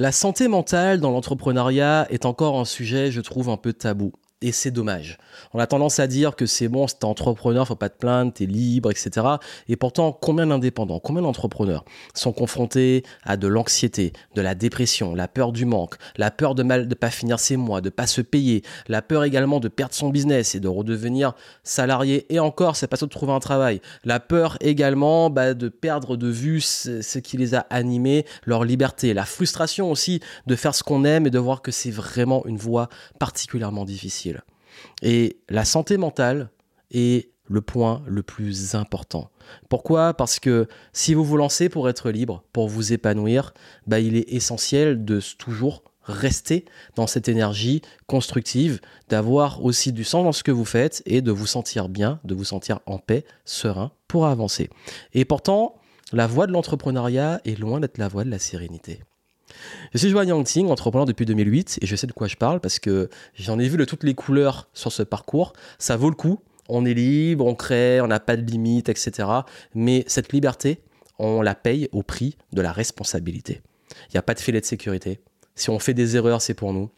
La 0.00 0.12
santé 0.12 0.48
mentale 0.48 0.98
dans 0.98 1.10
l'entrepreneuriat 1.10 2.06
est 2.08 2.24
encore 2.24 2.58
un 2.58 2.64
sujet, 2.64 3.10
je 3.10 3.20
trouve, 3.20 3.50
un 3.50 3.58
peu 3.58 3.74
tabou. 3.74 4.14
Et 4.42 4.52
c'est 4.52 4.70
dommage. 4.70 5.18
On 5.52 5.58
a 5.58 5.66
tendance 5.66 5.98
à 5.98 6.06
dire 6.06 6.34
que 6.34 6.46
c'est 6.46 6.68
bon, 6.68 6.86
c'est 6.88 7.04
entrepreneur, 7.04 7.66
faut 7.68 7.74
pas 7.74 7.90
te 7.90 7.98
plaindre, 7.98 8.32
t'es 8.32 8.46
libre, 8.46 8.90
etc. 8.90 9.26
Et 9.68 9.76
pourtant, 9.76 10.12
combien 10.12 10.46
d'indépendants, 10.46 10.98
combien 10.98 11.20
d'entrepreneurs 11.20 11.84
sont 12.14 12.32
confrontés 12.32 13.02
à 13.22 13.36
de 13.36 13.46
l'anxiété, 13.46 14.14
de 14.34 14.40
la 14.40 14.54
dépression, 14.54 15.14
la 15.14 15.28
peur 15.28 15.52
du 15.52 15.66
manque, 15.66 15.96
la 16.16 16.30
peur 16.30 16.54
de 16.54 16.62
mal 16.62 16.88
de 16.88 16.94
pas 16.94 17.10
finir 17.10 17.38
ses 17.38 17.58
mois, 17.58 17.82
de 17.82 17.90
pas 17.90 18.06
se 18.06 18.22
payer, 18.22 18.62
la 18.88 19.02
peur 19.02 19.24
également 19.24 19.60
de 19.60 19.68
perdre 19.68 19.92
son 19.92 20.08
business 20.08 20.54
et 20.54 20.60
de 20.60 20.68
redevenir 20.68 21.34
salarié. 21.62 22.24
Et 22.30 22.40
encore, 22.40 22.76
c'est 22.76 22.86
pas 22.86 22.96
ça 22.96 23.04
de 23.04 23.10
trouver 23.10 23.32
un 23.32 23.40
travail. 23.40 23.82
La 24.04 24.20
peur 24.20 24.56
également 24.62 25.28
bah, 25.28 25.52
de 25.52 25.68
perdre 25.68 26.16
de 26.16 26.28
vue 26.28 26.62
ce 26.62 27.18
qui 27.18 27.36
les 27.36 27.54
a 27.54 27.66
animés, 27.68 28.24
leur 28.46 28.64
liberté. 28.64 29.12
La 29.12 29.26
frustration 29.26 29.90
aussi 29.90 30.20
de 30.46 30.56
faire 30.56 30.74
ce 30.74 30.82
qu'on 30.82 31.04
aime 31.04 31.26
et 31.26 31.30
de 31.30 31.38
voir 31.38 31.60
que 31.60 31.70
c'est 31.70 31.90
vraiment 31.90 32.46
une 32.46 32.56
voie 32.56 32.88
particulièrement 33.18 33.84
difficile. 33.84 34.29
Et 35.02 35.38
la 35.48 35.64
santé 35.64 35.96
mentale 35.96 36.50
est 36.90 37.30
le 37.48 37.60
point 37.60 38.02
le 38.06 38.22
plus 38.22 38.74
important. 38.74 39.30
Pourquoi? 39.68 40.14
Parce 40.14 40.38
que 40.38 40.68
si 40.92 41.14
vous 41.14 41.24
vous 41.24 41.36
lancez 41.36 41.68
pour 41.68 41.88
être 41.88 42.10
libre, 42.10 42.44
pour 42.52 42.68
vous 42.68 42.92
épanouir, 42.92 43.52
bah, 43.86 43.98
il 43.98 44.16
est 44.16 44.32
essentiel 44.32 45.04
de 45.04 45.20
toujours 45.36 45.82
rester 46.04 46.64
dans 46.94 47.06
cette 47.06 47.28
énergie 47.28 47.82
constructive, 48.06 48.80
d'avoir 49.08 49.64
aussi 49.64 49.92
du 49.92 50.04
sens 50.04 50.24
dans 50.24 50.32
ce 50.32 50.42
que 50.42 50.50
vous 50.50 50.64
faites 50.64 51.02
et 51.06 51.22
de 51.22 51.32
vous 51.32 51.46
sentir 51.46 51.88
bien, 51.88 52.20
de 52.24 52.34
vous 52.34 52.44
sentir 52.44 52.80
en 52.86 52.98
paix, 52.98 53.24
serein 53.44 53.92
pour 54.08 54.26
avancer. 54.26 54.70
Et 55.12 55.24
pourtant, 55.24 55.74
la 56.12 56.26
voie 56.26 56.46
de 56.46 56.52
l'entrepreneuriat 56.52 57.40
est 57.44 57.58
loin 57.58 57.80
d'être 57.80 57.98
la 57.98 58.08
voie 58.08 58.24
de 58.24 58.30
la 58.30 58.38
sérénité. 58.38 59.02
Je 59.92 59.98
suis 59.98 60.10
Joanne 60.10 60.28
Yangting, 60.28 60.68
entrepreneur 60.68 61.06
depuis 61.06 61.26
2008, 61.26 61.78
et 61.82 61.86
je 61.86 61.96
sais 61.96 62.06
de 62.06 62.12
quoi 62.12 62.28
je 62.28 62.36
parle 62.36 62.60
parce 62.60 62.78
que 62.78 63.08
j'en 63.34 63.58
ai 63.58 63.68
vu 63.68 63.76
de 63.76 63.84
toutes 63.84 64.04
les 64.04 64.14
couleurs 64.14 64.68
sur 64.74 64.92
ce 64.92 65.02
parcours. 65.02 65.52
Ça 65.78 65.96
vaut 65.96 66.10
le 66.10 66.16
coup. 66.16 66.40
On 66.68 66.84
est 66.84 66.94
libre, 66.94 67.46
on 67.46 67.54
crée, 67.54 68.00
on 68.00 68.06
n'a 68.06 68.20
pas 68.20 68.36
de 68.36 68.48
limites, 68.48 68.88
etc. 68.88 69.28
Mais 69.74 70.04
cette 70.06 70.32
liberté, 70.32 70.82
on 71.18 71.42
la 71.42 71.54
paye 71.54 71.88
au 71.92 72.02
prix 72.02 72.36
de 72.52 72.62
la 72.62 72.72
responsabilité. 72.72 73.60
Il 74.08 74.14
n'y 74.14 74.18
a 74.18 74.22
pas 74.22 74.34
de 74.34 74.40
filet 74.40 74.60
de 74.60 74.66
sécurité. 74.66 75.20
Si 75.54 75.68
on 75.70 75.78
fait 75.78 75.94
des 75.94 76.16
erreurs, 76.16 76.40
c'est 76.40 76.54
pour 76.54 76.72
nous. 76.72 76.90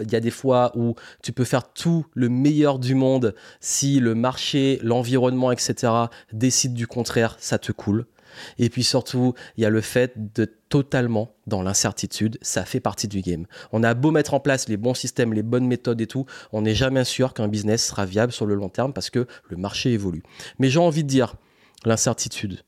Il 0.00 0.12
y 0.12 0.16
a 0.16 0.20
des 0.20 0.30
fois 0.30 0.72
où 0.76 0.94
tu 1.22 1.32
peux 1.32 1.44
faire 1.44 1.72
tout 1.72 2.04
le 2.12 2.28
meilleur 2.28 2.78
du 2.78 2.94
monde. 2.94 3.34
Si 3.60 3.98
le 3.98 4.14
marché, 4.14 4.78
l'environnement, 4.82 5.52
etc. 5.52 5.92
décide 6.32 6.74
du 6.74 6.86
contraire, 6.86 7.36
ça 7.38 7.58
te 7.58 7.72
coule. 7.72 8.06
Et 8.58 8.68
puis 8.68 8.84
surtout, 8.84 9.34
il 9.56 9.62
y 9.62 9.66
a 9.66 9.70
le 9.70 9.80
fait 9.80 10.34
de 10.34 10.44
totalement 10.68 11.34
dans 11.46 11.62
l'incertitude, 11.62 12.38
ça 12.42 12.64
fait 12.64 12.80
partie 12.80 13.08
du 13.08 13.20
game. 13.20 13.46
On 13.72 13.82
a 13.82 13.94
beau 13.94 14.10
mettre 14.10 14.34
en 14.34 14.40
place 14.40 14.68
les 14.68 14.76
bons 14.76 14.94
systèmes, 14.94 15.32
les 15.32 15.42
bonnes 15.42 15.66
méthodes 15.66 16.00
et 16.00 16.06
tout, 16.06 16.26
on 16.52 16.62
n'est 16.62 16.74
jamais 16.74 17.04
sûr 17.04 17.34
qu'un 17.34 17.48
business 17.48 17.86
sera 17.86 18.04
viable 18.04 18.32
sur 18.32 18.46
le 18.46 18.54
long 18.54 18.68
terme 18.68 18.92
parce 18.92 19.10
que 19.10 19.26
le 19.48 19.56
marché 19.56 19.92
évolue. 19.92 20.22
Mais 20.58 20.68
j'ai 20.68 20.80
envie 20.80 21.04
de 21.04 21.08
dire, 21.08 21.36
l'incertitude, 21.84 22.62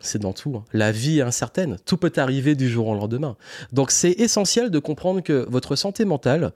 c'est 0.00 0.18
dans 0.18 0.32
tout. 0.32 0.56
Hein. 0.56 0.64
La 0.72 0.92
vie 0.92 1.18
est 1.18 1.22
incertaine. 1.22 1.78
Tout 1.84 1.96
peut 1.96 2.12
arriver 2.16 2.54
du 2.54 2.68
jour 2.68 2.88
au 2.88 2.94
lendemain. 2.94 3.36
Donc 3.72 3.90
c'est 3.90 4.12
essentiel 4.12 4.70
de 4.70 4.78
comprendre 4.78 5.22
que 5.22 5.46
votre 5.48 5.76
santé 5.76 6.04
mentale, 6.04 6.52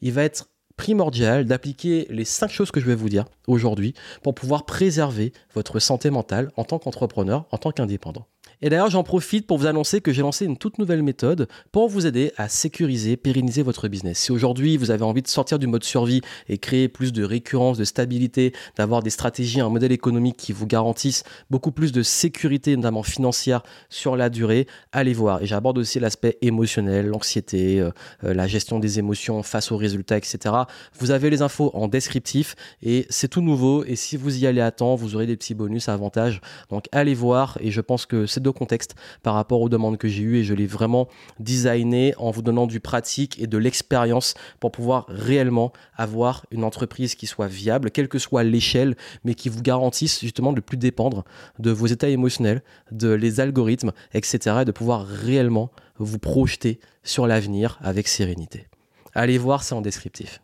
il 0.00 0.12
va 0.12 0.24
être 0.24 0.48
primordial 0.80 1.44
d'appliquer 1.44 2.06
les 2.08 2.24
cinq 2.24 2.50
choses 2.50 2.70
que 2.70 2.80
je 2.80 2.86
vais 2.86 2.94
vous 2.94 3.10
dire 3.10 3.26
aujourd'hui 3.46 3.92
pour 4.22 4.34
pouvoir 4.34 4.64
préserver 4.64 5.34
votre 5.54 5.78
santé 5.78 6.08
mentale 6.08 6.50
en 6.56 6.64
tant 6.64 6.78
qu'entrepreneur, 6.78 7.44
en 7.50 7.58
tant 7.58 7.70
qu'indépendant. 7.70 8.26
Et 8.62 8.68
d'ailleurs, 8.68 8.90
j'en 8.90 9.02
profite 9.02 9.46
pour 9.46 9.56
vous 9.56 9.66
annoncer 9.66 10.00
que 10.00 10.12
j'ai 10.12 10.22
lancé 10.22 10.44
une 10.44 10.56
toute 10.56 10.78
nouvelle 10.78 11.02
méthode 11.02 11.48
pour 11.72 11.88
vous 11.88 12.06
aider 12.06 12.32
à 12.36 12.48
sécuriser, 12.48 13.16
pérenniser 13.16 13.62
votre 13.62 13.88
business. 13.88 14.18
Si 14.18 14.32
aujourd'hui 14.32 14.76
vous 14.76 14.90
avez 14.90 15.02
envie 15.02 15.22
de 15.22 15.28
sortir 15.28 15.58
du 15.58 15.66
mode 15.66 15.84
survie 15.84 16.20
et 16.48 16.58
créer 16.58 16.88
plus 16.88 17.12
de 17.12 17.24
récurrence, 17.24 17.78
de 17.78 17.84
stabilité, 17.84 18.52
d'avoir 18.76 19.02
des 19.02 19.10
stratégies, 19.10 19.60
un 19.60 19.70
modèle 19.70 19.92
économique 19.92 20.36
qui 20.36 20.52
vous 20.52 20.66
garantissent 20.66 21.24
beaucoup 21.48 21.72
plus 21.72 21.90
de 21.92 22.02
sécurité, 22.02 22.76
notamment 22.76 23.02
financière, 23.02 23.62
sur 23.88 24.14
la 24.16 24.28
durée, 24.28 24.66
allez 24.92 25.14
voir. 25.14 25.42
Et 25.42 25.46
j'aborde 25.46 25.78
aussi 25.78 25.98
l'aspect 25.98 26.36
émotionnel, 26.42 27.06
l'anxiété, 27.06 27.80
euh, 27.80 27.90
euh, 28.24 28.34
la 28.34 28.46
gestion 28.46 28.78
des 28.78 28.98
émotions 28.98 29.42
face 29.42 29.72
aux 29.72 29.78
résultats, 29.78 30.18
etc. 30.18 30.54
Vous 30.98 31.10
avez 31.10 31.30
les 31.30 31.40
infos 31.40 31.70
en 31.72 31.88
descriptif 31.88 32.56
et 32.82 33.06
c'est 33.08 33.28
tout 33.28 33.40
nouveau. 33.40 33.84
Et 33.84 33.96
si 33.96 34.18
vous 34.18 34.38
y 34.38 34.46
allez 34.46 34.60
à 34.60 34.70
temps, 34.70 34.96
vous 34.96 35.14
aurez 35.14 35.26
des 35.26 35.36
petits 35.36 35.54
bonus, 35.54 35.88
avantages. 35.88 36.40
Donc 36.68 36.86
allez 36.92 37.14
voir 37.14 37.56
et 37.60 37.70
je 37.70 37.80
pense 37.80 38.04
que 38.04 38.26
c'est 38.26 38.42
de 38.42 38.49
contexte 38.52 38.94
par 39.22 39.34
rapport 39.34 39.60
aux 39.60 39.68
demandes 39.68 39.98
que 39.98 40.08
j'ai 40.08 40.22
eues 40.22 40.36
et 40.36 40.44
je 40.44 40.54
l'ai 40.54 40.66
vraiment 40.66 41.08
designé 41.38 42.14
en 42.18 42.30
vous 42.30 42.42
donnant 42.42 42.66
du 42.66 42.80
pratique 42.80 43.40
et 43.40 43.46
de 43.46 43.58
l'expérience 43.58 44.34
pour 44.58 44.72
pouvoir 44.72 45.06
réellement 45.08 45.72
avoir 45.96 46.46
une 46.50 46.64
entreprise 46.64 47.14
qui 47.14 47.26
soit 47.26 47.48
viable, 47.48 47.90
quelle 47.90 48.08
que 48.08 48.18
soit 48.18 48.42
l'échelle, 48.42 48.96
mais 49.24 49.34
qui 49.34 49.48
vous 49.48 49.62
garantisse 49.62 50.20
justement 50.20 50.52
de 50.52 50.60
plus 50.60 50.76
dépendre 50.76 51.24
de 51.58 51.70
vos 51.70 51.86
états 51.86 52.08
émotionnels, 52.08 52.62
de 52.90 53.10
les 53.10 53.40
algorithmes, 53.40 53.92
etc. 54.14 54.58
et 54.62 54.64
de 54.64 54.72
pouvoir 54.72 55.06
réellement 55.06 55.70
vous 55.98 56.18
projeter 56.18 56.80
sur 57.02 57.26
l'avenir 57.26 57.78
avec 57.82 58.08
sérénité. 58.08 58.66
Allez 59.14 59.38
voir, 59.38 59.62
c'est 59.62 59.74
en 59.74 59.80
descriptif. 59.80 60.40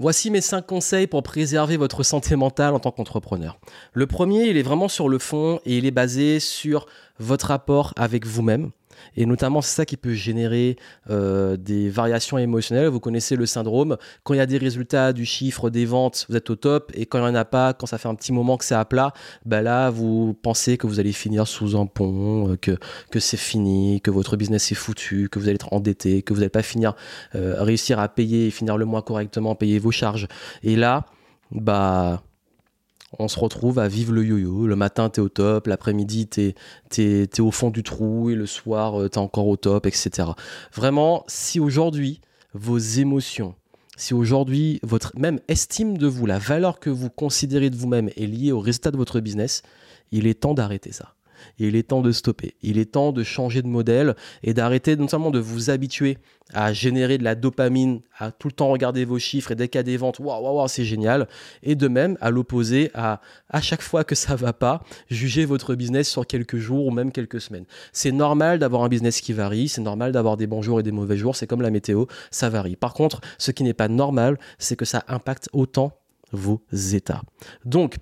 Voici 0.00 0.30
mes 0.30 0.40
5 0.40 0.64
conseils 0.64 1.08
pour 1.08 1.24
préserver 1.24 1.76
votre 1.76 2.04
santé 2.04 2.36
mentale 2.36 2.72
en 2.72 2.78
tant 2.78 2.92
qu'entrepreneur. 2.92 3.58
Le 3.92 4.06
premier, 4.06 4.48
il 4.48 4.56
est 4.56 4.62
vraiment 4.62 4.86
sur 4.86 5.08
le 5.08 5.18
fond 5.18 5.58
et 5.64 5.76
il 5.76 5.86
est 5.86 5.90
basé 5.90 6.38
sur 6.38 6.86
votre 7.18 7.48
rapport 7.48 7.94
avec 7.96 8.24
vous-même. 8.24 8.70
Et 9.16 9.26
notamment, 9.26 9.62
c'est 9.62 9.74
ça 9.74 9.86
qui 9.86 9.96
peut 9.96 10.12
générer 10.12 10.76
euh, 11.10 11.56
des 11.56 11.90
variations 11.90 12.38
émotionnelles. 12.38 12.88
Vous 12.88 13.00
connaissez 13.00 13.36
le 13.36 13.46
syndrome. 13.46 13.96
Quand 14.22 14.34
il 14.34 14.38
y 14.38 14.40
a 14.40 14.46
des 14.46 14.58
résultats 14.58 15.12
du 15.12 15.24
chiffre 15.24 15.70
des 15.70 15.84
ventes, 15.84 16.26
vous 16.28 16.36
êtes 16.36 16.50
au 16.50 16.56
top. 16.56 16.92
Et 16.94 17.06
quand 17.06 17.18
il 17.18 17.22
n'y 17.22 17.28
en 17.30 17.34
a 17.34 17.44
pas, 17.44 17.72
quand 17.72 17.86
ça 17.86 17.98
fait 17.98 18.08
un 18.08 18.14
petit 18.14 18.32
moment 18.32 18.56
que 18.56 18.64
c'est 18.64 18.74
à 18.74 18.84
plat, 18.84 19.12
bah 19.44 19.62
là, 19.62 19.90
vous 19.90 20.34
pensez 20.42 20.76
que 20.78 20.86
vous 20.86 21.00
allez 21.00 21.12
finir 21.12 21.46
sous 21.46 21.76
un 21.76 21.86
pont, 21.86 22.52
euh, 22.52 22.56
que, 22.56 22.76
que 23.10 23.20
c'est 23.20 23.36
fini, 23.36 24.00
que 24.00 24.10
votre 24.10 24.36
business 24.36 24.72
est 24.72 24.76
foutu, 24.76 25.28
que 25.28 25.38
vous 25.38 25.46
allez 25.46 25.54
être 25.56 25.72
endetté, 25.72 26.22
que 26.22 26.32
vous 26.32 26.40
n'allez 26.40 26.50
pas 26.50 26.62
finir, 26.62 26.94
euh, 27.34 27.62
réussir 27.62 27.98
à 27.98 28.08
payer 28.08 28.50
finir 28.50 28.76
le 28.76 28.84
mois 28.84 29.02
correctement, 29.02 29.54
payer 29.54 29.78
vos 29.78 29.90
charges. 29.90 30.26
Et 30.62 30.76
là, 30.76 31.06
bah, 31.50 32.22
on 33.18 33.28
se 33.28 33.38
retrouve 33.38 33.78
à 33.78 33.88
vivre 33.88 34.12
le 34.12 34.24
yo-yo. 34.24 34.66
Le 34.66 34.76
matin, 34.76 35.10
tu 35.10 35.20
es 35.20 35.22
au 35.22 35.28
top, 35.28 35.66
l'après-midi, 35.66 36.28
tu 36.28 36.54
es, 36.98 37.40
au 37.40 37.50
fond 37.50 37.70
du 37.70 37.82
trou, 37.82 38.30
et 38.30 38.34
le 38.34 38.46
soir, 38.46 39.00
euh, 39.00 39.08
tu 39.08 39.14
es 39.14 39.18
encore 39.18 39.46
au 39.46 39.56
top, 39.56 39.86
etc. 39.86 40.28
Vraiment, 40.74 41.24
si 41.26 41.60
aujourd'hui, 41.60 42.20
vos 42.54 42.78
émotions, 42.78 43.54
si 43.96 44.14
aujourd'hui, 44.14 44.80
votre 44.82 45.12
même 45.18 45.40
estime 45.48 45.98
de 45.98 46.06
vous, 46.06 46.26
la 46.26 46.38
valeur 46.38 46.80
que 46.80 46.90
vous 46.90 47.10
considérez 47.10 47.70
de 47.70 47.76
vous-même 47.76 48.10
est 48.16 48.26
liée 48.26 48.52
au 48.52 48.60
résultat 48.60 48.90
de 48.90 48.96
votre 48.96 49.20
business, 49.20 49.62
il 50.12 50.26
est 50.26 50.40
temps 50.40 50.54
d'arrêter 50.54 50.92
ça 50.92 51.14
il 51.58 51.76
est 51.76 51.88
temps 51.88 52.00
de 52.00 52.12
stopper. 52.12 52.54
Il 52.62 52.78
est 52.78 52.92
temps 52.92 53.12
de 53.12 53.22
changer 53.22 53.62
de 53.62 53.68
modèle 53.68 54.14
et 54.42 54.54
d'arrêter 54.54 54.96
non 54.96 55.08
seulement 55.08 55.30
de 55.30 55.38
vous 55.38 55.70
habituer 55.70 56.18
à 56.54 56.72
générer 56.72 57.18
de 57.18 57.24
la 57.24 57.34
dopamine, 57.34 58.00
à 58.18 58.30
tout 58.30 58.48
le 58.48 58.52
temps 58.52 58.68
regarder 58.68 59.04
vos 59.04 59.18
chiffres 59.18 59.52
et 59.52 59.54
dès 59.54 59.68
qu'il 59.68 59.78
y 59.78 59.80
a 59.80 59.82
des 59.82 59.96
ventes, 59.96 60.18
waouh, 60.18 60.42
waouh, 60.42 60.68
c'est 60.68 60.84
génial. 60.84 61.28
Et 61.62 61.74
de 61.74 61.88
même, 61.88 62.16
à 62.20 62.30
l'opposé, 62.30 62.90
à 62.94 63.20
à 63.50 63.60
chaque 63.60 63.82
fois 63.82 64.04
que 64.04 64.14
ça 64.14 64.36
va 64.36 64.52
pas, 64.52 64.82
juger 65.10 65.44
votre 65.44 65.74
business 65.74 66.08
sur 66.08 66.26
quelques 66.26 66.58
jours 66.58 66.86
ou 66.86 66.90
même 66.90 67.12
quelques 67.12 67.40
semaines. 67.40 67.64
C'est 67.92 68.12
normal 68.12 68.58
d'avoir 68.58 68.82
un 68.82 68.88
business 68.88 69.20
qui 69.20 69.32
varie, 69.32 69.68
c'est 69.68 69.80
normal 69.80 70.12
d'avoir 70.12 70.36
des 70.36 70.46
bons 70.46 70.62
jours 70.62 70.80
et 70.80 70.82
des 70.82 70.92
mauvais 70.92 71.16
jours, 71.16 71.36
c'est 71.36 71.46
comme 71.46 71.62
la 71.62 71.70
météo, 71.70 72.04
ça 72.30 72.48
varie. 72.48 72.76
Par 72.76 72.94
contre, 72.94 73.20
ce 73.38 73.50
qui 73.50 73.64
n'est 73.64 73.74
pas 73.74 73.88
normal, 73.88 74.38
c'est 74.58 74.76
que 74.76 74.84
ça 74.84 75.04
impacte 75.08 75.48
autant 75.52 75.92
vos 76.32 76.62
états. 76.92 77.22
Donc, 77.64 77.96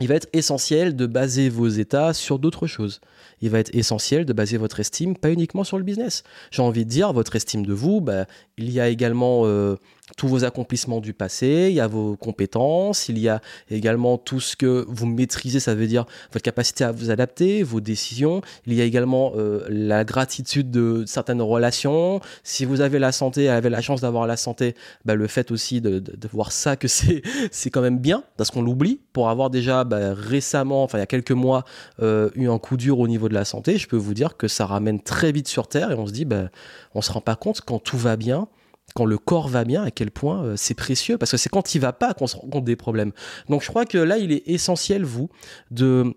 il 0.00 0.08
va 0.08 0.14
être 0.14 0.28
essentiel 0.32 0.96
de 0.96 1.06
baser 1.06 1.48
vos 1.48 1.68
états 1.68 2.14
sur 2.14 2.38
d'autres 2.38 2.66
choses. 2.66 3.00
Il 3.40 3.50
va 3.50 3.58
être 3.58 3.74
essentiel 3.74 4.24
de 4.24 4.32
baser 4.32 4.56
votre 4.56 4.80
estime 4.80 5.16
pas 5.16 5.30
uniquement 5.30 5.64
sur 5.64 5.78
le 5.78 5.84
business. 5.84 6.22
J'ai 6.50 6.62
envie 6.62 6.84
de 6.84 6.90
dire, 6.90 7.12
votre 7.12 7.36
estime 7.36 7.64
de 7.64 7.72
vous, 7.72 8.00
bah, 8.00 8.26
il 8.58 8.70
y 8.70 8.80
a 8.80 8.88
également 8.88 9.42
euh, 9.44 9.76
tous 10.16 10.28
vos 10.28 10.44
accomplissements 10.44 11.00
du 11.00 11.14
passé, 11.14 11.68
il 11.70 11.74
y 11.74 11.80
a 11.80 11.86
vos 11.86 12.16
compétences, 12.16 13.08
il 13.08 13.18
y 13.18 13.28
a 13.28 13.40
également 13.70 14.18
tout 14.18 14.40
ce 14.40 14.56
que 14.56 14.84
vous 14.88 15.06
maîtrisez, 15.06 15.60
ça 15.60 15.74
veut 15.74 15.86
dire 15.86 16.04
votre 16.32 16.42
capacité 16.42 16.84
à 16.84 16.92
vous 16.92 17.10
adapter, 17.10 17.62
vos 17.62 17.80
décisions. 17.80 18.42
Il 18.66 18.74
y 18.74 18.80
a 18.80 18.84
également 18.84 19.32
euh, 19.36 19.64
la 19.68 20.04
gratitude 20.04 20.70
de 20.70 21.04
certaines 21.06 21.42
relations. 21.42 22.20
Si 22.42 22.64
vous 22.64 22.80
avez 22.80 22.98
la 22.98 23.12
santé, 23.12 23.48
avez 23.48 23.70
la 23.70 23.80
chance 23.80 24.00
d'avoir 24.00 24.26
la 24.26 24.36
santé, 24.36 24.74
bah, 25.04 25.14
le 25.14 25.26
fait 25.26 25.50
aussi 25.50 25.80
de, 25.80 26.02
voir 26.32 26.52
ça 26.52 26.76
que 26.76 26.88
c'est 27.50 27.70
quand 27.70 27.80
même 27.80 27.98
bien 27.98 28.22
parce 28.36 28.50
qu'on 28.50 28.62
l'oublie. 28.62 29.00
Pour 29.12 29.28
avoir 29.28 29.50
déjà 29.50 29.84
bah, 29.84 30.14
récemment, 30.14 30.84
enfin 30.84 30.98
il 30.98 31.00
y 31.00 31.04
a 31.04 31.06
quelques 31.06 31.30
mois, 31.32 31.64
euh, 32.00 32.30
eu 32.34 32.48
un 32.48 32.58
coup 32.58 32.76
dur 32.76 32.98
au 32.98 33.08
niveau 33.08 33.28
de 33.30 33.34
la 33.34 33.46
santé, 33.46 33.78
je 33.78 33.88
peux 33.88 33.96
vous 33.96 34.14
dire 34.14 34.36
que 34.36 34.48
ça 34.48 34.66
ramène 34.66 35.00
très 35.00 35.32
vite 35.32 35.48
sur 35.48 35.68
terre 35.68 35.90
et 35.90 35.94
on 35.94 36.06
se 36.06 36.12
dit, 36.12 36.26
bah, 36.26 36.50
on 36.94 37.00
se 37.00 37.10
rend 37.10 37.22
pas 37.22 37.36
compte 37.36 37.62
quand 37.62 37.78
tout 37.78 37.98
va 37.98 38.16
bien 38.16 38.48
quand 38.94 39.04
le 39.04 39.18
corps 39.18 39.48
va 39.48 39.64
bien, 39.64 39.84
à 39.84 39.90
quel 39.90 40.10
point 40.10 40.42
euh, 40.42 40.56
c'est 40.56 40.74
précieux, 40.74 41.18
parce 41.18 41.30
que 41.30 41.36
c'est 41.36 41.48
quand 41.48 41.74
il 41.74 41.80
va 41.80 41.92
pas 41.92 42.14
qu'on 42.14 42.26
se 42.26 42.36
rend 42.36 42.48
compte 42.48 42.64
des 42.64 42.76
problèmes. 42.76 43.12
Donc 43.48 43.62
je 43.62 43.68
crois 43.68 43.86
que 43.86 43.98
là, 43.98 44.18
il 44.18 44.32
est 44.32 44.42
essentiel, 44.48 45.04
vous, 45.04 45.28
de 45.70 46.14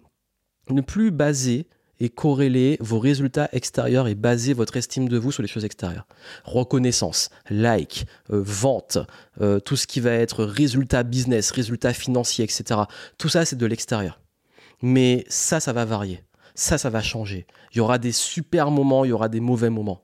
ne 0.69 0.81
plus 0.81 1.11
baser 1.11 1.67
et 1.99 2.09
corréler 2.09 2.77
vos 2.79 2.99
résultats 2.99 3.49
extérieurs 3.53 4.07
et 4.07 4.15
baser 4.15 4.53
votre 4.53 4.75
estime 4.75 5.07
de 5.07 5.17
vous 5.17 5.31
sur 5.31 5.41
les 5.41 5.47
choses 5.47 5.65
extérieures. 5.65 6.07
Reconnaissance, 6.43 7.29
like, 7.49 8.05
euh, 8.31 8.41
vente, 8.43 8.97
euh, 9.41 9.59
tout 9.59 9.75
ce 9.75 9.87
qui 9.87 9.99
va 9.99 10.11
être 10.11 10.43
résultat 10.43 11.03
business, 11.03 11.51
résultat 11.51 11.93
financier, 11.93 12.43
etc. 12.43 12.81
Tout 13.17 13.29
ça, 13.29 13.45
c'est 13.45 13.55
de 13.55 13.65
l'extérieur. 13.65 14.19
Mais 14.81 15.23
ça, 15.29 15.59
ça 15.59 15.71
va 15.71 15.85
varier. 15.85 16.23
Ça, 16.55 16.77
ça 16.77 16.89
va 16.89 17.01
changer. 17.01 17.45
Il 17.71 17.77
y 17.77 17.81
aura 17.81 17.97
des 17.97 18.11
super 18.11 18.71
moments, 18.71 19.05
il 19.05 19.09
y 19.09 19.13
aura 19.13 19.29
des 19.29 19.39
mauvais 19.39 19.69
moments. 19.69 20.01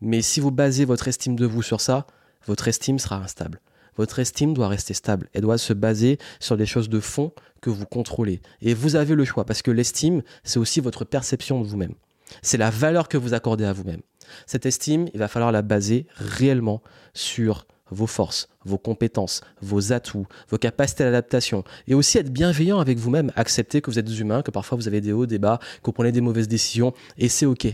Mais 0.00 0.22
si 0.22 0.40
vous 0.40 0.50
basez 0.50 0.84
votre 0.84 1.08
estime 1.08 1.36
de 1.36 1.46
vous 1.46 1.62
sur 1.62 1.80
ça, 1.80 2.06
votre 2.46 2.68
estime 2.68 2.98
sera 2.98 3.16
instable. 3.16 3.60
Votre 3.96 4.18
estime 4.18 4.54
doit 4.54 4.68
rester 4.68 4.94
stable. 4.94 5.28
Elle 5.32 5.42
doit 5.42 5.58
se 5.58 5.72
baser 5.72 6.18
sur 6.40 6.56
des 6.56 6.66
choses 6.66 6.88
de 6.88 6.98
fond 6.98 7.32
que 7.60 7.70
vous 7.70 7.86
contrôlez. 7.86 8.40
Et 8.62 8.74
vous 8.74 8.96
avez 8.96 9.14
le 9.14 9.24
choix, 9.24 9.44
parce 9.44 9.62
que 9.62 9.70
l'estime, 9.70 10.22
c'est 10.44 10.58
aussi 10.58 10.80
votre 10.80 11.04
perception 11.04 11.60
de 11.60 11.66
vous-même. 11.66 11.94
C'est 12.40 12.56
la 12.56 12.70
valeur 12.70 13.08
que 13.08 13.18
vous 13.18 13.34
accordez 13.34 13.64
à 13.64 13.72
vous-même. 13.72 14.00
Cette 14.46 14.64
estime, 14.64 15.08
il 15.12 15.18
va 15.18 15.28
falloir 15.28 15.52
la 15.52 15.62
baser 15.62 16.06
réellement 16.16 16.82
sur 17.12 17.66
vos 17.90 18.06
forces, 18.06 18.48
vos 18.64 18.78
compétences, 18.78 19.42
vos 19.60 19.92
atouts, 19.92 20.26
vos 20.48 20.58
capacités 20.58 21.04
d'adaptation, 21.04 21.64
et 21.86 21.94
aussi 21.94 22.18
être 22.18 22.32
bienveillant 22.32 22.78
avec 22.78 22.98
vous-même, 22.98 23.32
accepter 23.36 23.80
que 23.80 23.90
vous 23.90 23.98
êtes 23.98 24.18
humain, 24.18 24.42
que 24.42 24.50
parfois 24.50 24.76
vous 24.76 24.88
avez 24.88 25.00
des 25.00 25.12
hauts, 25.12 25.26
des 25.26 25.38
bas, 25.38 25.58
que 25.82 25.86
vous 25.86 25.92
prenez 25.92 26.12
des 26.12 26.20
mauvaises 26.20 26.48
décisions, 26.48 26.92
et 27.18 27.28
c'est 27.28 27.46
ok. 27.46 27.66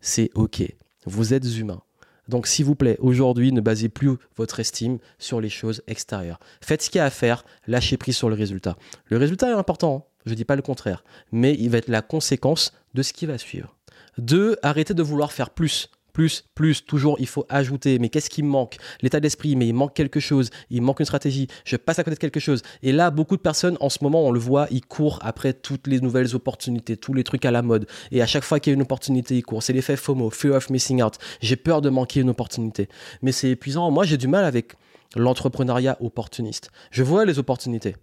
C'est 0.00 0.30
ok. 0.34 0.62
Vous 1.06 1.34
êtes 1.34 1.56
humain. 1.56 1.82
Donc 2.28 2.46
s'il 2.46 2.64
vous 2.64 2.74
plaît, 2.74 2.96
aujourd'hui, 3.00 3.52
ne 3.52 3.60
basez 3.60 3.88
plus 3.88 4.16
votre 4.36 4.60
estime 4.60 4.98
sur 5.18 5.40
les 5.40 5.50
choses 5.50 5.82
extérieures. 5.86 6.40
Faites 6.60 6.82
ce 6.82 6.90
qu'il 6.90 6.98
y 6.98 7.02
a 7.02 7.04
à 7.04 7.10
faire, 7.10 7.44
lâchez 7.66 7.96
prise 7.96 8.16
sur 8.16 8.28
le 8.28 8.34
résultat. 8.34 8.76
Le 9.06 9.18
résultat 9.18 9.50
est 9.50 9.54
important, 9.54 9.96
hein. 9.96 10.10
je 10.24 10.30
ne 10.30 10.36
dis 10.36 10.44
pas 10.44 10.56
le 10.56 10.62
contraire, 10.62 11.04
mais 11.32 11.54
il 11.58 11.70
va 11.70 11.78
être 11.78 11.88
la 11.88 12.02
conséquence 12.02 12.72
de 12.94 13.02
ce 13.02 13.12
qui 13.12 13.26
va 13.26 13.36
suivre. 13.36 13.76
Deux, 14.16 14.56
arrêtez 14.62 14.94
de 14.94 15.02
vouloir 15.02 15.32
faire 15.32 15.50
plus 15.50 15.90
plus, 16.14 16.44
plus, 16.54 16.86
toujours, 16.86 17.16
il 17.18 17.26
faut 17.26 17.44
ajouter. 17.50 17.98
Mais 17.98 18.08
qu'est-ce 18.08 18.30
qui 18.30 18.42
manque? 18.42 18.76
L'état 19.02 19.20
d'esprit, 19.20 19.56
mais 19.56 19.66
il 19.66 19.74
manque 19.74 19.92
quelque 19.94 20.20
chose, 20.20 20.48
il 20.70 20.80
manque 20.80 21.00
une 21.00 21.06
stratégie, 21.06 21.48
je 21.66 21.76
passe 21.76 21.98
à 21.98 22.04
côté 22.04 22.14
de 22.14 22.20
quelque 22.20 22.40
chose. 22.40 22.62
Et 22.82 22.92
là, 22.92 23.10
beaucoup 23.10 23.36
de 23.36 23.42
personnes, 23.42 23.76
en 23.80 23.90
ce 23.90 23.98
moment, 24.00 24.24
on 24.24 24.30
le 24.30 24.38
voit, 24.38 24.68
ils 24.70 24.86
courent 24.86 25.18
après 25.22 25.52
toutes 25.52 25.88
les 25.88 26.00
nouvelles 26.00 26.34
opportunités, 26.34 26.96
tous 26.96 27.12
les 27.12 27.24
trucs 27.24 27.44
à 27.44 27.50
la 27.50 27.60
mode. 27.60 27.86
Et 28.12 28.22
à 28.22 28.26
chaque 28.26 28.44
fois 28.44 28.60
qu'il 28.60 28.70
y 28.70 28.74
a 28.74 28.76
une 28.76 28.82
opportunité, 28.82 29.36
ils 29.36 29.42
courent. 29.42 29.62
C'est 29.62 29.72
l'effet 29.72 29.96
FOMO, 29.96 30.30
Fear 30.30 30.54
of 30.54 30.70
Missing 30.70 31.02
Out. 31.02 31.18
J'ai 31.40 31.56
peur 31.56 31.82
de 31.82 31.90
manquer 31.90 32.20
une 32.20 32.30
opportunité. 32.30 32.88
Mais 33.20 33.32
c'est 33.32 33.50
épuisant. 33.50 33.90
Moi, 33.90 34.04
j'ai 34.04 34.16
du 34.16 34.28
mal 34.28 34.44
avec 34.44 34.74
l'entrepreneuriat 35.16 35.96
opportuniste. 36.00 36.70
Je 36.92 37.02
vois 37.02 37.24
les 37.24 37.40
opportunités. 37.40 37.96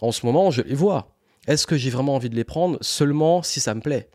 En 0.00 0.10
ce 0.10 0.26
moment, 0.26 0.50
je 0.50 0.62
les 0.62 0.74
vois. 0.74 1.14
Est-ce 1.46 1.68
que 1.68 1.76
j'ai 1.76 1.90
vraiment 1.90 2.16
envie 2.16 2.30
de 2.30 2.36
les 2.36 2.44
prendre? 2.44 2.78
Seulement 2.80 3.42
si 3.44 3.60
ça 3.60 3.74
me 3.74 3.80
plaît 3.80 4.10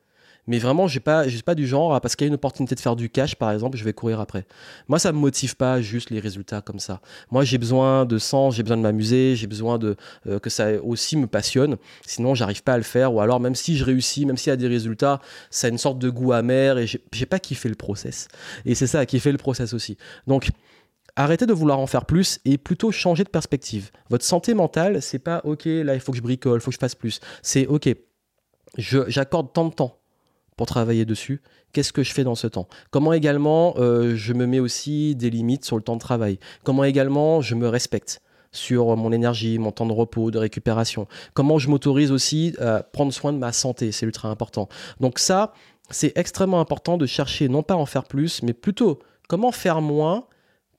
mais 0.48 0.60
vraiment, 0.60 0.88
j'ai 0.88 1.00
pas, 1.00 1.28
j'ai 1.28 1.42
pas 1.42 1.56
du 1.56 1.66
genre, 1.66 2.00
parce 2.01 2.16
qu'il 2.16 2.25
y 2.25 2.28
a 2.28 2.30
une 2.30 2.36
opportunité 2.36 2.75
de 2.75 2.80
faire 2.80 2.95
du 2.95 3.10
cash, 3.10 3.36
par 3.36 3.51
exemple, 3.51 3.78
je 3.78 3.84
vais 3.84 3.94
courir 3.94 4.19
après. 4.19 4.45
Moi, 4.88 5.00
ça 5.00 5.12
me 5.12 5.18
motive 5.18 5.56
pas 5.56 5.81
juste 5.81 6.10
les 6.10 6.19
résultats 6.19 6.62
comme 6.62 6.80
ça. 6.80 7.01
Moi, 7.31 7.44
j'ai 7.44 7.57
besoin 7.57 8.06
de 8.06 8.18
sens, 8.18 8.56
j'ai 8.56 8.63
besoin 8.63 8.78
de 8.78 8.81
m'amuser, 8.81 9.36
j'ai 9.36 9.48
besoin 9.48 9.78
de 9.78 9.95
euh, 10.28 10.40
que 10.40 10.50
ça 10.50 10.81
aussi 10.84 11.16
me 11.16 11.28
passionne. 11.28 11.78
Sinon, 12.06 12.36
j'arrive 12.36 12.63
pas 12.63 12.74
à 12.74 12.78
le 12.78 12.84
faire. 12.84 13.13
Ou 13.13 13.22
alors, 13.22 13.40
même 13.40 13.56
si 13.56 13.78
je 13.78 13.86
réussis, 13.86 14.25
même 14.25 14.38
s'il 14.38 14.50
y 14.50 14.54
a 14.54 14.57
des 14.57 14.68
résultats, 14.68 15.22
ça 15.50 15.68
a 15.68 15.69
une 15.69 15.78
sorte 15.78 16.00
de 16.00 16.10
goût 16.10 16.34
amer 16.34 16.78
et 16.78 16.88
j'ai 16.88 17.25
pas 17.25 17.39
kiffé 17.39 17.69
le 17.69 17.75
process. 17.75 18.28
Et 18.66 18.75
c'est 18.75 18.88
ça, 18.88 19.06
kiffé 19.06 19.31
le 19.31 19.38
process 19.38 19.74
aussi. 19.74 19.98
Donc, 20.28 20.50
Arrêtez 21.16 21.46
de 21.46 21.54
vouloir 21.54 21.78
en 21.78 21.86
faire 21.86 22.06
plus 22.06 22.39
et 22.44 22.57
plutôt 22.57 22.92
changer 22.92 23.24
de 23.24 23.30
perspective. 23.30 23.92
Votre 24.10 24.25
santé 24.25 24.56
mentale, 24.56 25.00
c'est 25.00 25.19
pas 25.19 25.42
ok, 25.44 25.66
là 25.66 25.94
il 25.94 26.00
faut 26.00 26.12
que 26.12 26.18
je 26.18 26.24
bricole, 26.24 26.57
il 26.57 26.60
faut 26.60 26.72
que 26.72 26.75
je 26.75 26.80
fasse 26.80 26.96
plus. 26.96 27.19
C'est 27.44 27.68
ok, 27.68 27.89
j'accorde 28.80 29.54
tant 29.54 29.66
de 29.66 29.74
temps 29.75 30.00
pour 30.57 30.67
travailler 30.67 31.05
dessus. 31.05 31.41
Qu'est-ce 31.71 31.94
que 31.94 32.03
je 32.03 32.13
fais 32.13 32.23
dans 32.23 32.35
ce 32.35 32.47
temps? 32.47 32.67
Comment 32.91 33.13
également 33.13 33.75
euh, 33.77 34.15
je 34.15 34.33
me 34.33 34.45
mets 34.45 34.59
aussi 34.59 35.15
des 35.15 35.29
limites 35.29 35.65
sur 35.65 35.75
le 35.75 35.83
temps 35.83 35.95
de 35.95 36.01
travail? 36.01 36.39
Comment 36.63 36.83
également 36.83 37.41
je 37.41 37.55
me 37.55 37.67
respecte 37.67 38.21
sur 38.51 38.95
mon 38.95 39.11
énergie, 39.11 39.57
mon 39.57 39.71
temps 39.71 39.88
de 39.88 39.94
repos, 39.94 40.29
de 40.29 40.38
récupération? 40.38 41.07
Comment 41.33 41.57
je 41.57 41.69
m'autorise 41.69 42.11
aussi 42.11 42.55
à 42.59 42.83
prendre 42.83 43.11
soin 43.11 43.33
de 43.33 43.39
ma 43.39 43.51
santé? 43.51 43.91
C'est 43.91 44.05
ultra 44.05 44.29
important. 44.29 44.69
Donc 45.00 45.19
ça, 45.19 45.53
c'est 45.89 46.17
extrêmement 46.17 46.59
important 46.59 46.97
de 46.97 47.05
chercher 47.05 47.50
non 47.50 47.63
pas 47.63 47.75
en 47.75 47.85
faire 47.85 48.03
plus, 48.03 48.44
mais 48.44 48.53
plutôt 48.53 49.00
comment 49.27 49.51
faire 49.51 49.81
moins 49.81 50.27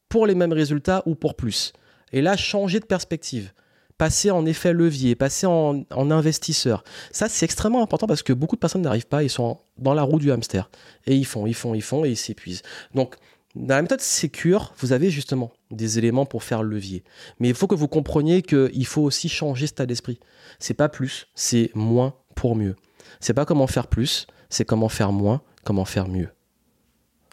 pour 0.09 0.27
les 0.27 0.35
mêmes 0.35 0.53
résultats 0.53 1.03
ou 1.07 1.15
pour 1.15 1.35
plus. 1.35 1.73
Et 2.13 2.23
là, 2.23 2.37
changer 2.37 2.79
de 2.79 2.85
perspective 2.85 3.53
passer 3.99 4.31
en 4.31 4.45
effet 4.47 4.73
levier, 4.73 5.15
passer 5.15 5.47
en, 5.47 5.85
investisseur. 5.91 6.85
Ça, 7.13 7.29
c'est 7.29 7.45
extrêmement 7.45 7.83
important 7.83 8.07
parce 8.07 8.23
que 8.23 8.33
beaucoup 8.33 8.57
de 8.57 8.61
personnes 8.61 8.83
n'arrivent 8.83 9.07
pas, 9.07 9.23
ils 9.23 9.31
sont 9.31 9.59
dans 9.79 9.95
la 9.95 10.03
roue 10.03 10.19
du 10.19 10.33
hamster. 10.33 10.71
Et 11.07 11.15
ils 11.15 11.27
font, 11.27 11.47
ils 11.47 11.55
font, 11.55 11.75
ils 11.75 11.83
font 11.83 12.05
et 12.05 12.11
ils 12.11 12.17
s'épuisent. 12.17 12.63
Donc, 12.95 13.17
dans 13.55 13.77
la 13.77 13.83
méthode 13.83 14.01
Secure, 14.01 14.75
vous 14.79 14.93
avez 14.93 15.11
justement 15.11 15.53
des 15.71 15.99
éléments 15.99 16.27
pour 16.27 16.43
faire 16.43 16.65
levier. 16.65 17.05
Mais 17.39 17.49
il 17.49 17.55
faut 17.55 17.69
que 17.69 17.77
vous 17.77 17.87
compreniez 17.87 18.43
qu'il 18.43 18.87
faut 18.87 19.03
aussi 19.03 19.29
changer 19.29 19.67
cet 19.67 19.77
état 19.77 19.87
d'esprit. 19.87 20.19
C'est 20.59 20.75
pas 20.75 20.89
plus, 20.89 21.29
c'est 21.35 21.71
moins 21.75 22.15
pour 22.35 22.57
mieux. 22.57 22.75
C'est 23.21 23.35
pas 23.35 23.45
comment 23.45 23.69
faire 23.69 23.87
plus, 23.87 24.27
c'est 24.51 24.65
comment 24.65 24.89
faire 24.89 25.13
moins, 25.13 25.41
comment 25.63 25.85
faire 25.85 26.09
mieux. 26.09 26.31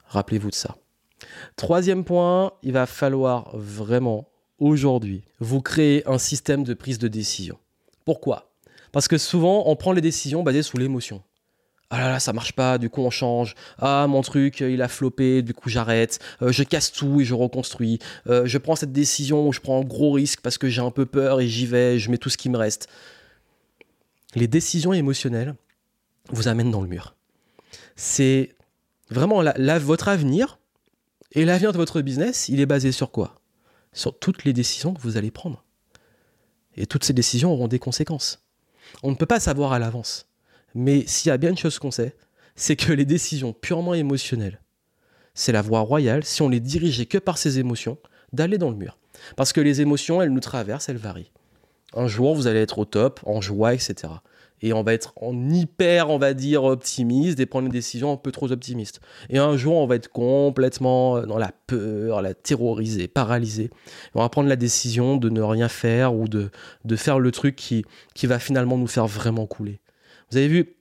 Rappelez-vous 0.05 0.51
de 0.51 0.55
ça. 0.55 0.75
Troisième 1.55 2.03
point, 2.03 2.53
il 2.61 2.73
va 2.73 2.85
falloir 2.85 3.55
vraiment 3.57 4.27
aujourd'hui, 4.61 5.23
vous 5.39 5.61
créez 5.61 6.07
un 6.07 6.17
système 6.17 6.63
de 6.63 6.73
prise 6.73 6.99
de 6.99 7.09
décision. 7.09 7.57
Pourquoi? 8.05 8.53
Parce 8.93 9.09
que 9.09 9.17
souvent, 9.17 9.63
on 9.65 9.75
prend 9.75 9.91
les 9.91 10.01
décisions 10.01 10.43
basées 10.43 10.63
sous 10.63 10.77
l'émotion. 10.77 11.21
Ah 11.89 11.99
là 11.99 12.09
là, 12.09 12.19
ça 12.21 12.31
marche 12.31 12.53
pas, 12.53 12.77
du 12.77 12.89
coup 12.89 13.01
on 13.01 13.09
change. 13.09 13.53
Ah, 13.77 14.05
mon 14.07 14.21
truc, 14.21 14.61
il 14.61 14.81
a 14.81 14.87
floppé, 14.87 15.41
du 15.41 15.53
coup 15.53 15.69
j'arrête. 15.69 16.19
Euh, 16.41 16.53
je 16.53 16.63
casse 16.63 16.93
tout 16.93 17.19
et 17.19 17.25
je 17.25 17.33
reconstruis. 17.33 17.99
Euh, 18.27 18.45
je 18.45 18.57
prends 18.57 18.77
cette 18.77 18.93
décision 18.93 19.45
où 19.45 19.51
je 19.51 19.59
prends 19.59 19.81
un 19.81 19.83
gros 19.83 20.13
risque 20.13 20.39
parce 20.39 20.57
que 20.57 20.69
j'ai 20.69 20.79
un 20.79 20.91
peu 20.91 21.05
peur 21.05 21.41
et 21.41 21.49
j'y 21.49 21.65
vais, 21.65 21.99
je 21.99 22.09
mets 22.09 22.17
tout 22.17 22.29
ce 22.29 22.37
qui 22.37 22.49
me 22.49 22.57
reste. 22.57 22.87
Les 24.35 24.47
décisions 24.47 24.93
émotionnelles 24.93 25.55
vous 26.29 26.47
amènent 26.47 26.71
dans 26.71 26.81
le 26.81 26.87
mur. 26.87 27.13
C'est 27.97 28.55
vraiment 29.09 29.43
votre 29.81 30.07
avenir 30.07 30.59
et 31.33 31.43
l'avenir 31.43 31.73
de 31.73 31.77
votre 31.77 31.99
business, 32.01 32.47
il 32.47 32.61
est 32.61 32.65
basé 32.65 32.93
sur 32.93 33.11
quoi? 33.11 33.40
Sur 33.93 34.17
toutes 34.17 34.43
les 34.43 34.53
décisions 34.53 34.93
que 34.93 35.01
vous 35.01 35.17
allez 35.17 35.31
prendre. 35.31 35.63
Et 36.75 36.85
toutes 36.85 37.03
ces 37.03 37.13
décisions 37.13 37.51
auront 37.51 37.67
des 37.67 37.79
conséquences. 37.79 38.45
On 39.03 39.11
ne 39.11 39.15
peut 39.15 39.25
pas 39.25 39.39
savoir 39.39 39.73
à 39.73 39.79
l'avance. 39.79 40.27
Mais 40.73 41.05
s'il 41.07 41.29
y 41.29 41.33
a 41.33 41.37
bien 41.37 41.49
une 41.49 41.57
chose 41.57 41.79
qu'on 41.79 41.91
sait, 41.91 42.15
c'est 42.55 42.75
que 42.75 42.93
les 42.93 43.05
décisions 43.05 43.53
purement 43.53 43.93
émotionnelles, 43.93 44.61
c'est 45.33 45.51
la 45.51 45.61
voie 45.61 45.81
royale, 45.81 46.23
si 46.23 46.41
on 46.41 46.49
les 46.49 46.59
dirigeait 46.59 47.05
que 47.05 47.17
par 47.17 47.37
ces 47.37 47.59
émotions, 47.59 47.97
d'aller 48.33 48.57
dans 48.57 48.69
le 48.69 48.75
mur. 48.75 48.97
Parce 49.35 49.53
que 49.53 49.61
les 49.61 49.81
émotions, 49.81 50.21
elles 50.21 50.31
nous 50.31 50.39
traversent, 50.39 50.89
elles 50.89 50.97
varient. 50.97 51.31
Un 51.93 52.07
jour, 52.07 52.35
vous 52.35 52.47
allez 52.47 52.59
être 52.59 52.79
au 52.79 52.85
top, 52.85 53.19
en 53.25 53.41
joie, 53.41 53.73
etc 53.73 54.13
et 54.61 54.73
on 54.73 54.83
va 54.83 54.93
être 54.93 55.13
en 55.15 55.49
hyper, 55.49 56.09
on 56.09 56.17
va 56.17 56.33
dire, 56.33 56.63
optimiste 56.63 57.39
et 57.39 57.45
prendre 57.45 57.65
une 57.65 57.71
décision 57.71 58.11
un 58.11 58.17
peu 58.17 58.31
trop 58.31 58.51
optimiste. 58.51 59.01
Et 59.29 59.37
un 59.37 59.57
jour, 59.57 59.75
on 59.75 59.87
va 59.87 59.95
être 59.95 60.09
complètement 60.09 61.17
euh, 61.17 61.25
dans 61.25 61.37
la 61.37 61.51
peur, 61.67 62.21
la 62.21 62.33
terrorisée, 62.33 63.07
paralysé. 63.07 63.69
On 64.13 64.21
va 64.21 64.29
prendre 64.29 64.49
la 64.49 64.55
décision 64.55 65.17
de 65.17 65.29
ne 65.29 65.41
rien 65.41 65.67
faire 65.67 66.13
ou 66.15 66.27
de, 66.27 66.49
de 66.85 66.95
faire 66.95 67.19
le 67.19 67.31
truc 67.31 67.55
qui, 67.55 67.85
qui 68.13 68.27
va 68.27 68.39
finalement 68.39 68.77
nous 68.77 68.87
faire 68.87 69.07
vraiment 69.07 69.47
couler. 69.47 69.79
Vous 70.31 70.37
avez 70.37 70.47
vu, 70.47 70.75